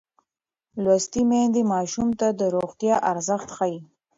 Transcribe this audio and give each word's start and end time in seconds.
لوستې 0.83 1.21
میندې 1.29 1.61
ماشوم 1.73 2.09
ته 2.19 2.27
د 2.39 2.41
روغتیا 2.55 2.95
ارزښت 3.11 3.49
ښيي. 3.55 3.77